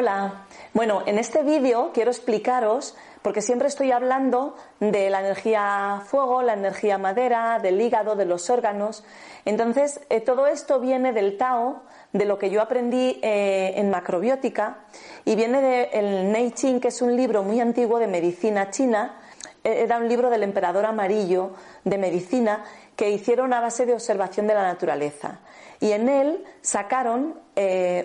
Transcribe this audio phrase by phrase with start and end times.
[0.00, 0.44] Hola,
[0.74, 6.52] bueno, en este vídeo quiero explicaros, porque siempre estoy hablando de la energía fuego, la
[6.52, 9.02] energía madera, del hígado, de los órganos.
[9.44, 14.84] Entonces, eh, todo esto viene del Tao, de lo que yo aprendí eh, en macrobiótica,
[15.24, 19.18] y viene del Nei Ching, que es un libro muy antiguo de medicina china.
[19.64, 22.62] Eh, era un libro del emperador amarillo de medicina
[22.94, 25.40] que hicieron a base de observación de la naturaleza.
[25.80, 27.40] Y en él sacaron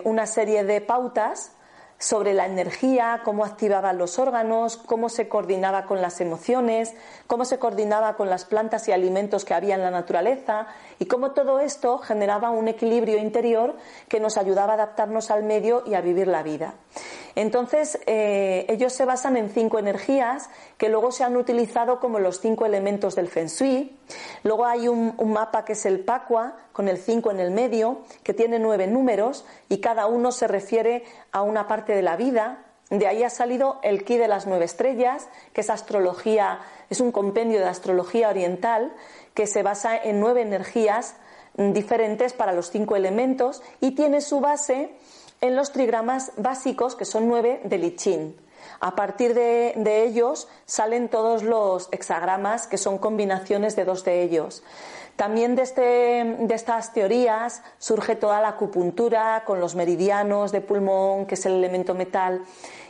[0.04, 1.53] una serie de pautas
[1.98, 6.94] sobre la energía, cómo activaba los órganos, cómo se coordinaba con las emociones,
[7.26, 10.66] cómo se coordinaba con las plantas y alimentos que había en la naturaleza
[10.98, 13.76] y cómo todo esto generaba un equilibrio interior
[14.08, 16.74] que nos ayudaba a adaptarnos al medio y a vivir la vida.
[17.36, 22.40] Entonces, eh, ellos se basan en cinco energías que luego se han utilizado como los
[22.40, 23.96] cinco elementos del Feng Shui.
[24.44, 28.34] Luego hay un, mapa que es el Pacua, con el cinco en el medio, que
[28.34, 32.64] tiene nueve números y cada uno se refiere a una parte de la vida.
[32.90, 36.60] De ahí ha salido el Ki de las nueve estrellas, que es astrología,
[36.90, 38.92] es un compendio de astrología oriental
[39.32, 41.16] que se basa en nueve energías
[41.56, 44.90] diferentes para los cinco elementos y tiene su base
[45.44, 48.34] en los trigramas básicos, que son nueve de Lichín.
[48.80, 49.74] A partir de,
[50.06, 54.62] ellos salen todos los hexagramas, que son combinaciones de dos de ellos.
[55.16, 61.26] También de, este, de, estas teorías surge toda la acupuntura con los meridianos de pulmón,
[61.26, 62.40] que es el elemento metal,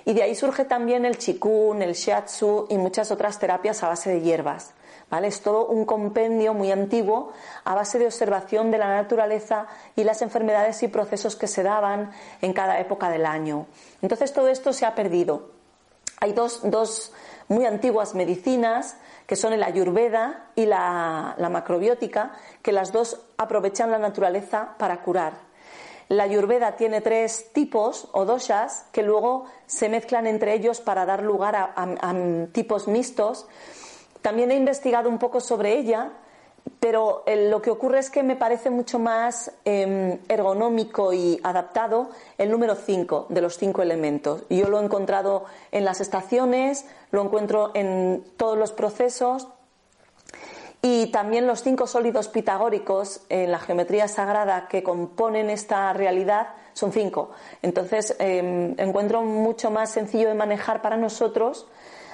[0.05, 4.11] y de ahí surge también el chikun, el shiatsu y muchas otras terapias a base
[4.11, 4.75] de hierbas.
[5.23, 7.33] Es todo un compendio muy antiguo
[7.65, 12.11] a base de observación de la naturaleza y las enfermedades y procesos que se daban
[12.41, 13.67] en cada época del año.
[14.01, 15.51] Entonces todo esto se ha perdido.
[16.21, 17.13] Hay dos, dos
[17.49, 22.33] muy antiguas medicinas que son el ayurveda y la, la macrobiótica,
[22.63, 25.35] que las dos aprovechan la naturaleza para curar.
[26.09, 31.23] La ayurveda tiene tres tipos o doshas que luego se mezclan entre ellos para dar
[31.23, 32.15] lugar a
[32.53, 33.47] tipos mixtos
[34.25, 36.13] también he investigado un poco sobre ella,
[36.81, 42.09] pero eh, lo que ocurre es que me parece mucho más em, ergonómico y adaptado
[42.39, 44.45] el número 5 de los cinco elementos.
[44.49, 49.49] Yo lo he encontrado en las estaciones, lo encuentro en todos los procesos
[50.81, 56.93] y también los cinco sólidos pitagóricos en la geometría sagrada que componen esta realidad son
[56.93, 57.33] cinco.
[57.61, 61.67] Entonces em, encuentro mucho más sencillo de manejar para nosotros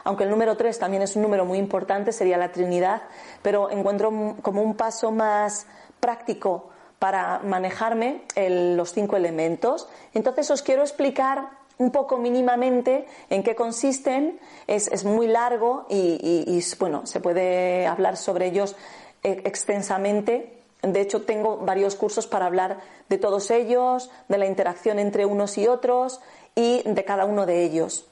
[0.04, 3.02] aunque el número 3 también es un número muy importante, sería la Trinidad,
[3.42, 5.66] pero encuentro como un paso más
[6.00, 9.88] práctico para manejarme los cinco elementos.
[10.14, 14.38] Entonces os quiero explicar un poco mínimamente en qué consisten.
[14.66, 18.76] Es, muy largo y, bueno, se puede hablar sobre ellos
[19.24, 20.58] eh, extensamente.
[20.82, 25.56] De hecho, tengo varios cursos para hablar de todos ellos, de la interacción entre unos
[25.58, 26.20] y otros
[26.54, 28.09] y de cada uno de ellos.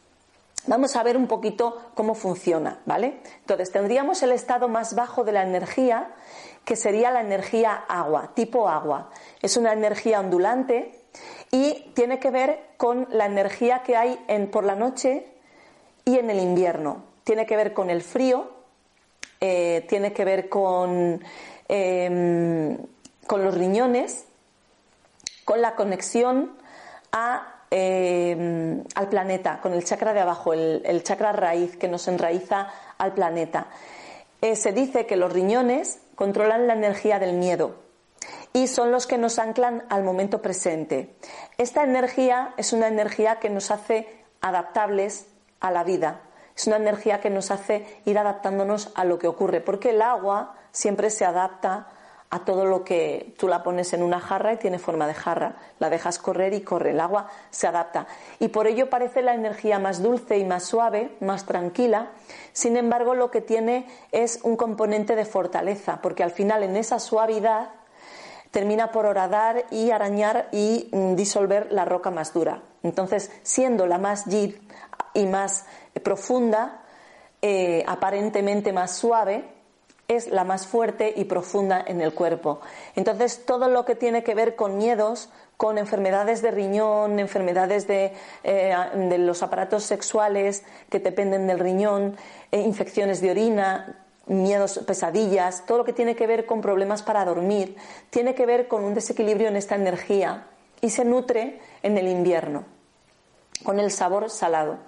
[0.66, 3.20] Vamos a ver un poquito cómo funciona, ¿vale?
[3.40, 6.14] Entonces, tendríamos el estado más bajo de la energía,
[6.64, 9.10] que sería la energía agua, tipo agua.
[9.40, 10.94] Es una energía ondulante
[11.50, 15.26] y tiene que ver con la energía que hay en, por la noche
[16.04, 17.04] y en el invierno.
[17.24, 18.50] Tiene que ver con el frío,
[19.40, 21.22] eh, tiene que ver con,
[21.68, 22.76] em,
[23.26, 24.26] con los riñones,
[25.44, 26.52] con la conexión
[27.12, 32.68] a Em, al planeta, con el chakra de abajo, el, chakra raíz que nos enraiza
[32.96, 33.66] al planeta.
[34.40, 37.74] Eh, se dice que los riñones controlan la energía del miedo
[38.54, 41.14] y son los que nos anclan al momento presente.
[41.58, 44.08] Esta energía es una energía que nos hace
[44.40, 45.26] adaptables
[45.60, 46.22] a la vida.
[46.56, 50.54] Es una energía que nos hace ir adaptándonos a lo que ocurre, porque el agua
[50.72, 51.88] siempre se adapta
[52.30, 55.56] a todo lo que tú la pones en una jarra y tiene forma de jarra.
[55.78, 56.90] La dejas correr y corre.
[56.90, 58.06] El agua se adapta.
[58.38, 62.10] Y por ello parece la energía más dulce y más suave, más tranquila.
[62.52, 66.98] Sin embargo, lo que tiene es un componente de fortaleza, porque al final en esa
[66.98, 67.70] suavidad
[68.50, 72.62] termina por horadar y arañar y mm, disolver la roca más dura.
[72.82, 74.54] Entonces, siendo la más yid
[75.14, 75.64] y más
[76.02, 76.82] profunda,
[77.40, 79.57] eh, aparentemente más suave,
[80.08, 82.62] es la más fuerte y profunda en el cuerpo.
[82.96, 85.28] Entonces, todo lo que tiene que ver con miedos,
[85.58, 88.74] con enfermedades de riñón, enfermedades de, eh,
[89.18, 92.16] los aparatos sexuales que dependen del riñón,
[92.50, 97.26] eh, infecciones de orina, miedos, pesadillas, todo lo que tiene que ver con problemas para
[97.26, 97.76] dormir,
[98.08, 100.46] tiene que ver con un desequilibrio en esta energía
[100.80, 102.64] y se nutre en el invierno,
[103.62, 104.78] con el sabor salado.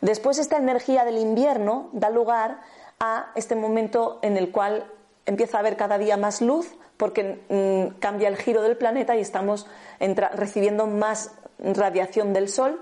[0.00, 2.60] Después esta energía del invierno da lugar
[3.00, 4.90] a este momento en el cual
[5.26, 9.20] empieza a haber cada día más luz porque mm, cambia el giro del planeta y
[9.20, 9.66] estamos
[10.00, 12.80] recibiendo más radiación del Sol.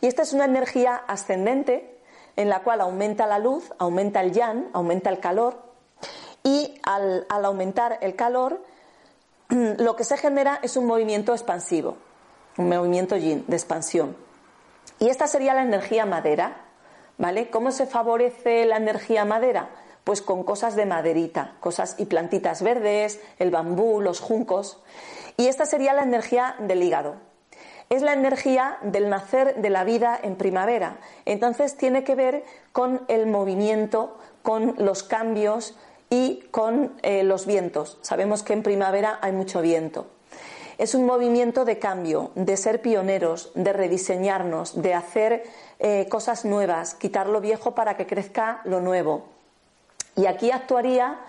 [0.00, 1.98] Y esta es una energía ascendente
[2.36, 5.62] en la cual aumenta la luz, aumenta el yang, aumenta el calor.
[6.42, 8.64] Y al, aumentar el calor
[9.48, 11.96] lo que se genera es un movimiento expansivo,
[12.58, 14.16] un movimiento yin de expansión.
[14.98, 16.56] Y esta sería la energía madera,
[17.18, 17.50] ¿vale?
[17.50, 19.70] ¿Cómo se favorece la energía madera?
[20.04, 24.82] Pues con cosas de maderita, cosas y plantitas verdes, el bambú, los juncos.
[25.36, 27.16] Y esta sería la energía del hígado.
[27.88, 30.98] Es la energía del nacer de la vida en primavera.
[31.24, 35.76] Entonces tiene que ver con el movimiento, con los cambios
[36.08, 37.98] y con eh, los vientos.
[38.02, 40.06] Sabemos que en primavera hay mucho viento.
[40.82, 45.44] Es un movimiento de cambio, de ser pioneros, de rediseñarnos, de hacer
[45.78, 49.26] eh, cosas nuevas, quitar lo viejo para que crezca lo nuevo.
[50.16, 51.20] Y aquí actuaría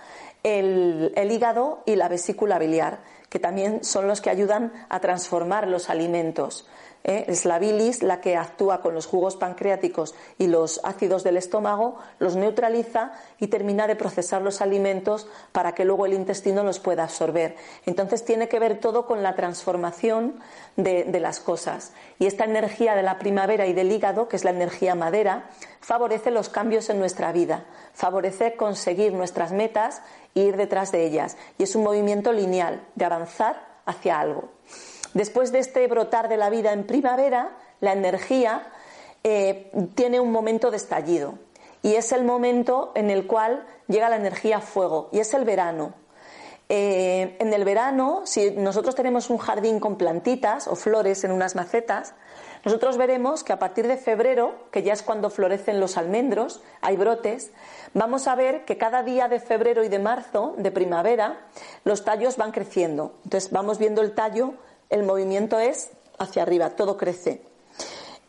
[0.41, 5.91] el, hígado y la vesícula biliar, que también son los que ayudan a transformar los
[5.91, 6.67] alimentos.
[7.03, 7.25] ¿Eh?
[7.27, 11.97] Es la bilis la que actúa con los jugos pancreáticos y los ácidos del estómago,
[12.19, 17.03] los neutraliza y termina de procesar los alimentos para que luego el intestino los pueda
[17.03, 17.55] absorber.
[17.85, 20.39] Entonces tiene que ver todo con la transformación
[20.75, 21.93] de, de las cosas.
[22.19, 25.49] Y esta energía de la primavera y del hígado, que es la energía madera,
[25.81, 30.01] favorece los cambios en nuestra vida, favorece conseguir nuestras metas
[30.35, 31.37] e ir detrás de ellas.
[31.57, 34.52] Y es un movimiento lineal de avanzar hacia algo.
[35.13, 38.67] Después de este brotar de la vida en primavera, la energía
[39.23, 41.35] eh, tiene un momento de estallido.
[41.81, 45.93] Y es el momento en el cual llega la energía fuego, y es el verano.
[46.69, 51.55] Eh, en el verano, si nosotros tenemos un jardín con plantitas o flores en unas
[51.55, 52.15] macetas,
[52.63, 56.95] nosotros veremos que a partir de febrero, que ya es cuando florecen los almendros, hay
[56.95, 57.51] brotes,
[57.93, 61.41] vamos a ver que cada día de febrero y de marzo, de primavera,
[61.83, 63.13] los tallos van creciendo.
[63.25, 64.53] Entonces vamos viendo el tallo,
[64.93, 67.41] el movimiento es hacia arriba, todo crece.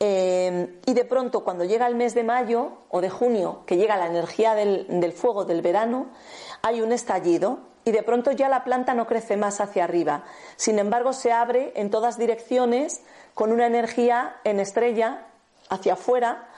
[0.01, 3.99] Eh, y de pronto, cuando llega el mes de mayo o de junio, que llega
[3.99, 6.07] la energía del fuego del verano,
[6.63, 10.25] hay un estallido y de pronto ya la planta no crece más hacia arriba.
[10.57, 13.03] Sin embargo, se abre en todas direcciones
[13.35, 15.27] con una energía en estrella
[15.69, 16.49] hacia afuera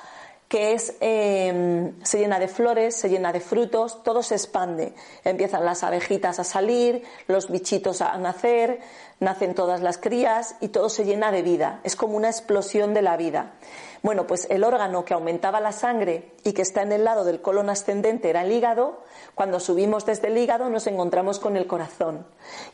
[0.48, 4.94] que es, em, se llena de flores, se llena de frutos, todo se expande.
[5.25, 8.81] Empiezan las abejitas a salir, los bichitos a nacer,
[9.19, 11.81] nacen todas las crías y todo se llena de vida.
[11.82, 13.54] Es como una explosión de la vida.
[14.02, 17.43] Bueno, pues el órgano que aumentaba la sangre y que está en el lado del
[17.43, 19.02] colon ascendente era el hígado.
[19.34, 22.25] Cuando subimos desde el hígado nos encontramos con el corazón.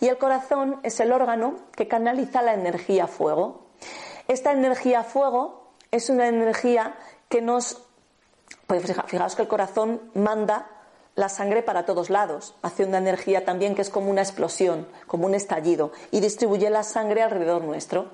[0.01, 3.63] Y el corazón es el órgano que canaliza la energía fuego.
[4.29, 6.97] Esta energía fuego es una energía
[7.33, 7.83] que nos...
[8.67, 10.67] Pues fijaos que el corazón manda
[11.15, 15.27] la sangre para todos lados, hace una energía también que es como una explosión, como
[15.27, 18.11] un estallido, y distribuye la sangre alrededor nuestro.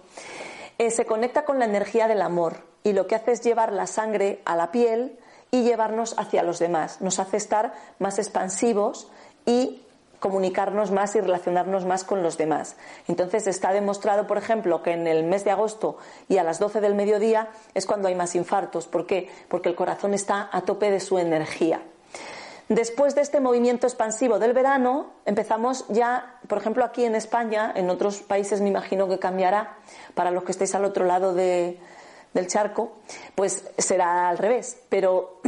[0.79, 3.89] Eh, se conecta con la energía del amor y lo que hace es llevar la
[3.89, 5.19] sangre a la piel
[5.51, 7.01] y llevarnos hacia los demás.
[7.01, 9.09] Nos hace estar más expansivos
[9.47, 9.83] y
[10.21, 12.77] comunicarnos más y relacionarnos más con los demás.
[13.07, 15.97] Entonces está demostrado, por ejemplo, que en el mes de agosto
[16.29, 18.87] y a las 12 del mediodía es cuando hay más infartos.
[18.87, 19.29] ¿Por qué?
[19.49, 21.83] Porque el corazón está a tope de su energía.
[22.69, 27.89] Después de este movimiento expansivo del verano, empezamos ya, por ejemplo, aquí en España, en
[27.89, 29.79] otros países me imagino que cambiará,
[30.15, 31.79] para los que estéis al otro lado del
[32.47, 32.99] charco,
[33.35, 34.77] pues será al revés.
[34.91, 35.41] Pero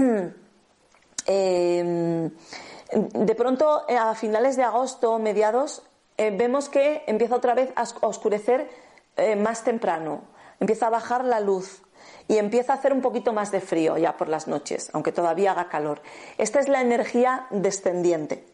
[1.27, 2.31] eh,
[2.93, 5.83] de pronto, eh, a finales de agosto, mediados,
[6.17, 8.69] eh, vemos que empieza otra vez a oscurecer
[9.17, 10.23] eh, más temprano,
[10.59, 11.83] empieza a bajar la luz
[12.29, 15.53] y empieza a hacer un poquito más de frío ya por las noches, aunque todavía
[15.53, 16.03] haga calor.
[16.39, 18.45] Esta es la energía descendiente.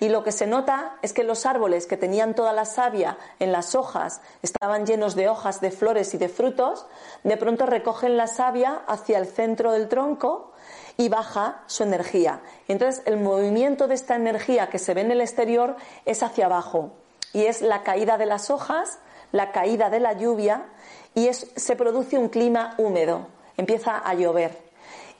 [0.00, 3.52] Y lo que se nota es que los árboles que tenían toda la savia en
[3.52, 6.86] las hojas, estaban llenos de hojas, de flores y de frutos,
[7.24, 10.52] de pronto recogen la savia hacia el centro del tronco
[10.96, 12.40] y baja su energía.
[12.68, 16.92] Entonces el movimiento de esta energía que se ve en el exterior es hacia abajo
[17.32, 18.98] y es la caída de las hojas,
[19.32, 20.66] la caída de la lluvia
[21.14, 24.58] y se produce un clima húmedo, empieza a llover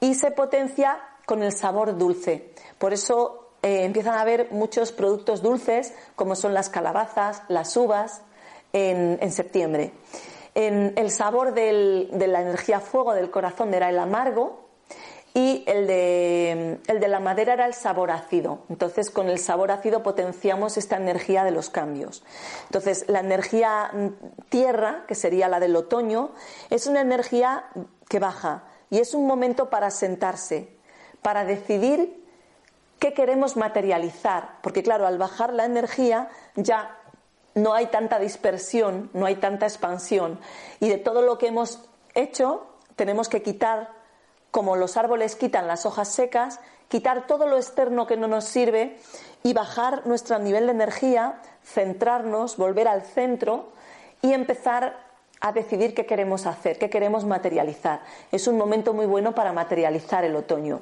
[0.00, 2.54] y se potencia con el sabor dulce.
[2.78, 8.22] Por eso eh, empiezan a haber muchos productos dulces como son las calabazas, las uvas
[8.72, 9.92] en, septiembre.
[10.54, 14.66] En el sabor de la energía fuego del corazón era el amargo
[15.36, 18.60] y el de, el de la madera era el sabor ácido.
[18.70, 22.24] Entonces, con el sabor ácido potenciamos esta energía de los cambios.
[22.64, 23.90] Entonces, la energía
[24.48, 26.30] tierra, que sería la del otoño,
[26.70, 27.66] es una energía
[28.08, 30.70] que baja y es un momento para sentarse,
[31.20, 32.25] para decidir
[32.98, 34.58] qué queremos materializar.
[34.62, 36.98] Porque, claro, al bajar la energía ya
[37.54, 40.38] no hay tanta dispersión, no hay tanta expansión.
[40.80, 43.90] Y de todo lo que hemos hecho, tenemos que quitar,
[44.50, 48.98] como los árboles quitan las hojas secas, quitar todo lo externo que no nos sirve
[49.42, 53.70] y bajar nuestro nivel de energía, centrarnos, volver al centro
[54.22, 55.04] y empezar
[55.40, 58.00] a decidir qué queremos hacer, qué queremos materializar.
[58.32, 60.80] Es un momento muy bueno para materializar el otoño.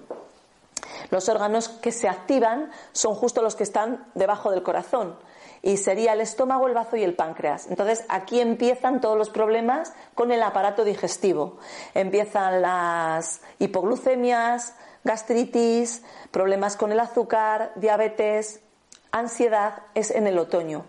[1.11, 5.17] Los órganos que se activan son justo los que están debajo del corazón
[5.63, 7.69] y sería el estómago, el bazo y el páncreas.
[7.69, 11.57] Entonces aquí empiezan todos los problemas con el aparato digestivo.
[11.95, 18.61] Empiezan las hipoglucemias, gastritis, problemas con el azúcar, diabetes,
[19.11, 20.85] ansiedad es en el otoño.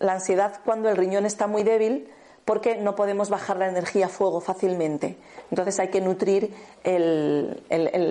[0.00, 2.12] La ansiedad cuando el riñón está muy débil
[2.48, 5.18] porque no podemos bajar la energía a fuego fácilmente.
[5.50, 7.60] Entonces hay que nutrir el,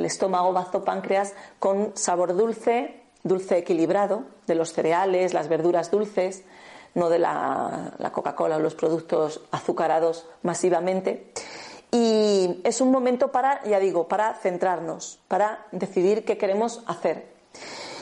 [0.06, 6.44] estómago, bazo, páncreas con sabor dulce, dulce equilibrado, de los cereales, las verduras dulces,
[6.94, 11.32] no de la, la Coca-Cola o los productos azucarados masivamente.
[11.92, 17.37] Y es un momento para, ya digo, para centrarnos, para decidir qué queremos hacer.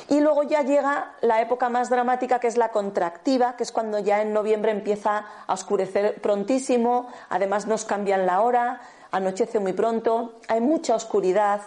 [0.07, 3.97] Y luego ya llega la época más dramática, que es la contractiva, que es cuando
[3.99, 8.81] ya en noviembre empieza a oscurecer prontísimo, además nos cambian la hora,
[9.11, 11.61] anochece muy pronto, hay mucha oscuridad,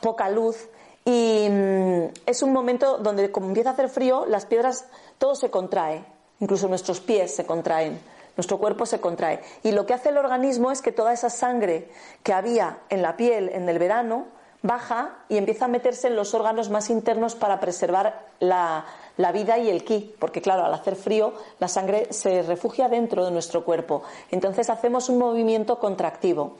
[0.00, 0.68] poca luz,
[1.04, 4.86] y mm, es un momento donde como empieza a hacer frío, las piedras,
[5.18, 6.04] todo se contrae,
[6.40, 8.00] incluso nuestros pies se contraen,
[8.36, 9.40] nuestro cuerpo se contrae.
[9.62, 11.88] Y lo que hace el organismo es que toda esa sangre
[12.22, 14.26] que había en la piel en el verano,
[14.62, 18.84] baja y empieza a meterse en los órganos más internos para preservar la,
[19.32, 23.30] vida y el ki, porque claro, al hacer frío la sangre se refugia dentro de
[23.30, 24.02] nuestro cuerpo.
[24.30, 26.56] Entonces hacemos un movimiento contractivo.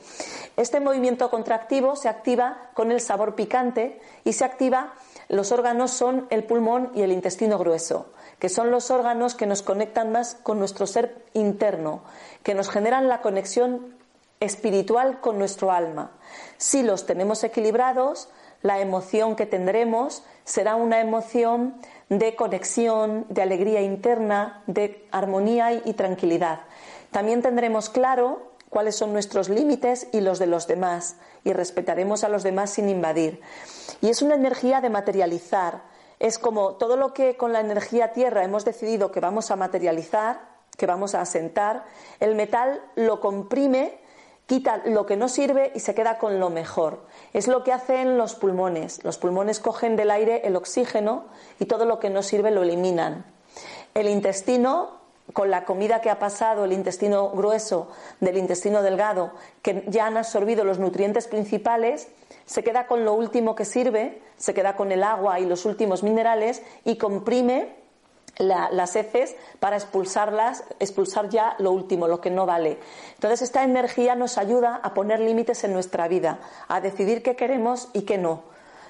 [0.55, 4.93] Este movimiento contractivo se activa con el sabor picante y se activa,
[5.29, 8.07] los órganos son el pulmón y el intestino grueso,
[8.39, 12.01] que son los órganos que nos conectan más con nuestro ser interno,
[12.43, 13.97] que nos generan la conexión
[14.39, 16.11] espiritual con nuestro alma.
[16.57, 18.29] Si los tenemos equilibrados,
[18.61, 21.75] la emoción que tendremos será una emoción
[22.09, 26.61] de conexión, de alegría interna, de armonía y tranquilidad.
[27.11, 32.29] También tendremos claro cuáles son nuestros límites y los de los demás y respetaremos a
[32.29, 33.41] los demás sin invadir.
[34.01, 35.83] Y es una energía de materializar.
[36.19, 40.41] Es como todo lo que con la energía tierra hemos decidido que vamos a materializar,
[40.77, 41.85] que vamos a asentar,
[42.19, 43.99] el metal lo comprime
[44.47, 47.01] quita lo que no sirve y se queda con lo mejor.
[47.33, 49.03] Es lo que hacen los pulmones.
[49.03, 51.25] Los pulmones cogen del aire el oxígeno
[51.59, 53.25] y todo lo que no sirve lo eliminan.
[53.93, 55.01] El intestino,
[55.33, 57.89] con la comida que ha pasado, el intestino grueso
[58.21, 62.07] del intestino delgado, que ya han absorbido los nutrientes principales,
[62.45, 66.03] se queda con lo último que sirve, se queda con el agua y los últimos
[66.03, 67.86] minerales y comprime
[68.37, 72.77] las heces para expulsarlas, expulsar ya lo último, lo que no vale.
[73.15, 77.89] Entonces esta energía nos ayuda a poner límites en nuestra vida, a decidir qué queremos
[77.93, 78.43] y qué no,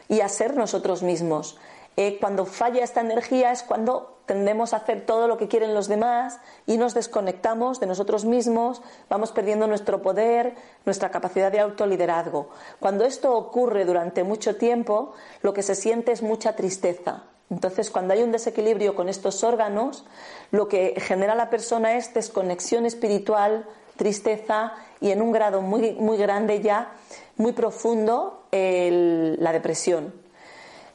[0.07, 1.57] y a ser nosotros mismos.
[1.99, 5.87] Eh, cuando falla esta energía es cuando tendemos a hacer todo lo que quieren los
[5.87, 10.53] demás y nos desconectamos de nosotros mismos, vamos perdiendo nuestro poder,
[10.85, 12.49] nuestra capacidad de autoliderazgo.
[12.79, 18.13] Cuando esto ocurre durante mucho tiempo, lo que se siente es mucha tristeza, entonces, cuando
[18.13, 20.03] hay un desequilibrio con estos órganos,
[20.51, 26.17] lo que genera la persona es desconexión espiritual, tristeza y en un grado muy, muy
[26.17, 26.91] grande ya,
[27.37, 30.13] muy profundo, la depresión.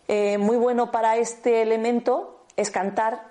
[0.08, 3.30] Eh, muy bueno para este elemento es cantar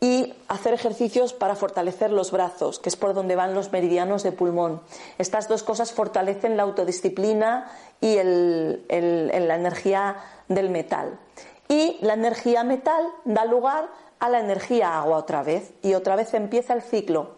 [0.00, 4.32] y hacer ejercicios para fortalecer los brazos, que es por donde van los meridianos de
[4.32, 4.80] pulmón.
[5.18, 10.16] Estas dos cosas fortalecen la autodisciplina y la energía
[10.48, 11.18] del metal
[11.72, 13.88] y la energía metal da lugar
[14.18, 17.36] a la energía agua otra vez y otra vez empieza el ciclo.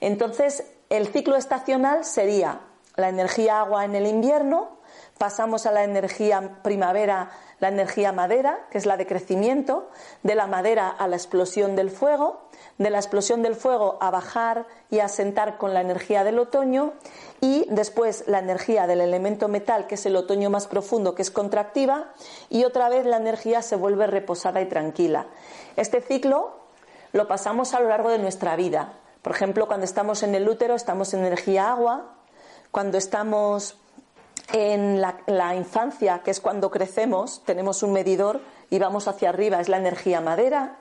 [0.00, 2.60] Entonces, el ciclo estacional sería
[2.96, 4.78] la energía agua en el invierno,
[5.18, 9.88] pasamos a la energía primavera, la energía madera, que es la de crecimiento,
[10.22, 12.48] de la madera a la explosión del fuego,
[12.78, 16.94] de la explosión del fuego a bajar y a sentar con la energía del otoño
[17.40, 21.30] y después la energía del elemento metal, que es el otoño más profundo, que es
[21.30, 22.12] contractiva,
[22.50, 25.26] y otra vez la energía se vuelve reposada y tranquila.
[25.76, 26.64] Este ciclo
[27.12, 28.94] lo pasamos a lo largo de nuestra vida.
[29.22, 32.16] Por ejemplo, cuando estamos en el útero estamos en energía agua,
[32.70, 33.78] cuando estamos
[34.52, 39.68] en la, infancia, que es cuando crecemos, tenemos un medidor y vamos hacia arriba, es
[39.68, 40.78] la energía madera.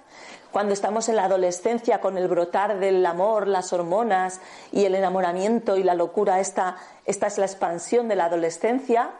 [0.52, 4.40] Cuando estamos en la adolescencia con el brotar del amor, las hormonas
[4.72, 9.12] y el enamoramiento y la locura, esta es la expansión de la adolescencia.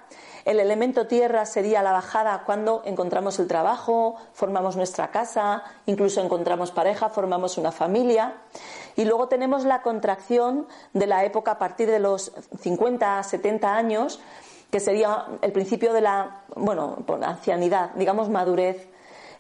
[0.46, 6.72] El elemento tierra sería la bajada cuando encontramos el trabajo, formamos nuestra casa, incluso encontramos
[6.72, 8.34] pareja, formamos una familia.
[8.96, 14.20] Y luego tenemos la contracción de la época a partir de los 50, 70 años,
[14.72, 18.90] que sería el principio de la, bueno, ancianidad, digamos madurez,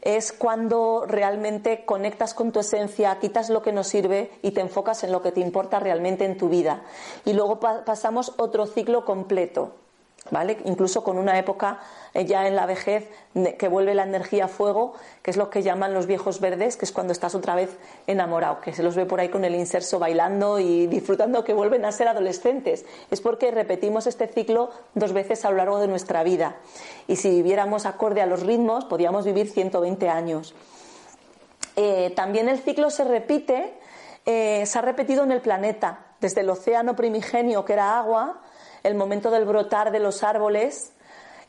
[0.02, 5.04] es cuando realmente conectas con tu esencia, quitas lo que no sirve y te enfocas
[5.04, 6.84] en lo que te importa realmente en tu vida.
[7.24, 9.76] Y luego pasamos otro ciclo completo,
[10.32, 10.58] ¿vale?
[10.66, 11.80] Incluso con una época
[12.14, 13.10] eh, ya en la vejez
[13.58, 16.86] que vuelve la energía a fuego, que es lo que llaman los viejos verdes, que
[16.86, 17.78] es cuando estás otra vez
[18.08, 21.86] enamorado, que se los ve por ahí con el inserso bailando y disfrutando que vuelven
[21.86, 22.86] a ser adolescentes.
[23.12, 26.56] Es porque repetimos este ciclo dos veces a lo largo de nuestra vida.
[27.08, 30.56] Y si viviéramos acorde a los ritmos, podríamos vivir 120 años.
[31.76, 33.74] Eh, también el ciclo se repite,
[34.26, 38.42] eh, se ha repetido en el planeta, desde el océano primigenio, que era agua,
[38.84, 40.94] el momento del brotar de los árboles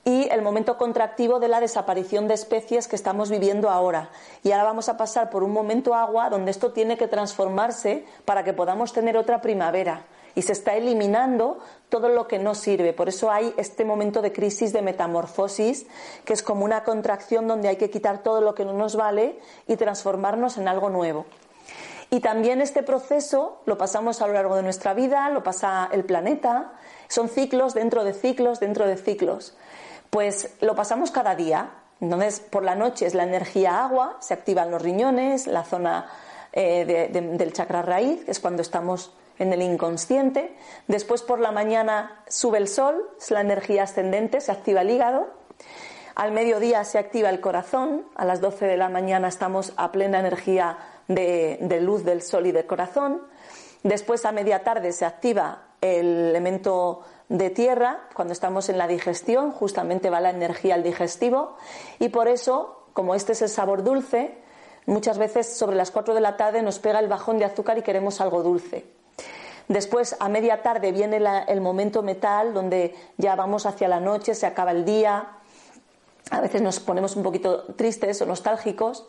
[0.04, 4.10] y el momento contractivo de la desaparición de especies que estamos viviendo ahora.
[4.42, 8.44] Y ahora vamos a pasar por un momento agua donde esto tiene que transformarse para
[8.44, 10.04] que podamos tener otra primavera.
[10.36, 12.92] Y se está eliminando todo lo que no sirve.
[12.92, 15.86] Por eso hay este momento de crisis de metamorfosis,
[16.24, 19.38] que es como una contracción donde hay que quitar todo lo que no nos vale
[19.68, 21.24] y transformarnos en algo nuevo.
[22.14, 26.04] Y también este proceso lo pasamos a lo largo de nuestra vida, lo pasa el
[26.04, 26.70] planeta,
[27.08, 29.56] son ciclos dentro de ciclos dentro de ciclos.
[30.10, 31.70] Pues lo pasamos cada día.
[32.00, 36.08] Entonces, por la noche es la energía agua, se activan los riñones, la zona
[36.52, 40.56] eh, del chakra raíz, que es cuando estamos en el inconsciente.
[40.86, 45.26] Después, por la mañana, sube el sol, es la energía ascendente, se activa el hígado.
[46.14, 50.20] Al mediodía se activa el corazón, a las 12 de la mañana estamos a plena
[50.20, 53.22] energía de, luz del sol y del corazón.
[53.82, 59.50] Después, a media tarde, se activa el elemento de tierra, cuando estamos en la digestión,
[59.50, 61.56] justamente va la energía al digestivo
[61.98, 64.38] y por eso, como este es el sabor dulce,
[64.86, 67.82] muchas veces sobre las 4 de la tarde nos pega el bajón de azúcar y
[67.82, 68.84] queremos algo dulce.
[69.68, 74.46] Después, a media tarde, viene el momento metal, donde ya vamos hacia la noche, se
[74.46, 75.38] acaba el día,
[76.30, 79.06] a veces nos ponemos un poquito tristes o nostálgicos,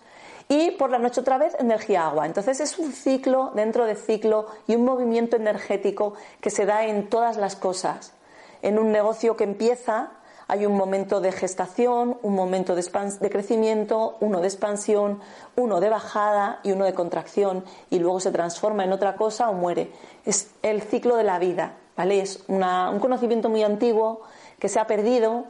[0.48, 2.26] y por la noche otra vez energía agua.
[2.26, 7.10] Entonces es un ciclo dentro de ciclo y un movimiento energético que se da en
[7.10, 8.14] todas las cosas.
[8.62, 10.12] En un negocio que empieza
[10.48, 12.84] hay un momento de gestación, un momento de,
[13.30, 15.20] crecimiento, uno de expansión,
[15.56, 19.54] uno de bajada y uno de contracción y luego se transforma en otra cosa o
[19.54, 19.92] muere.
[20.24, 22.22] Es el ciclo de la vida, ¿vale?
[22.22, 24.22] Es un conocimiento muy antiguo
[24.60, 25.46] que se ha perdido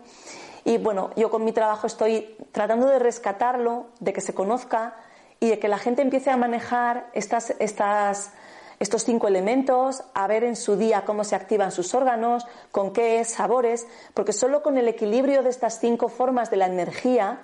[0.68, 4.96] y bueno, yo con mi trabajo estoy tratando de rescatarlo, de que se conozca
[5.40, 8.32] y de que la gente empiece a manejar estas, estas,
[8.80, 13.24] estos cinco elementos, a ver en su día cómo se activan sus órganos, con qué
[13.26, 17.42] sabores, porque solo con el equilibrio de estas cinco formas de la energía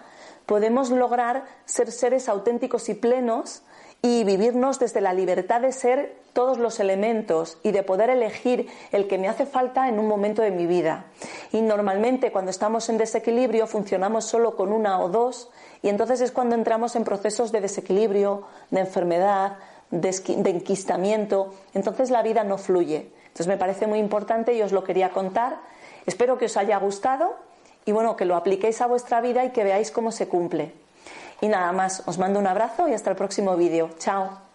[0.48, 3.62] podemos lograr ser seres auténticos y plenos
[4.02, 9.08] y vivirnos desde la libertad de ser todos los elementos y de poder elegir el
[9.08, 11.06] que me hace falta en un momento de mi vida.
[11.52, 15.50] Y normalmente cuando estamos en desequilibrio funcionamos solo con una o dos
[15.84, 19.58] y entonces es cuando entramos en procesos de desequilibrio, de enfermedad,
[19.92, 21.54] de enquistamiento.
[21.74, 23.10] Entonces la vida no fluye.
[23.28, 25.60] Entonces me parece muy importante y os lo quería contar.
[26.06, 27.36] Espero que os haya gustado
[27.86, 30.74] y bueno, que lo apliquéis a vuestra vida y que veáis cómo se cumple.
[31.42, 33.90] Y nada más, os mando un abrazo y hasta el próximo vídeo.
[33.98, 34.51] Chao.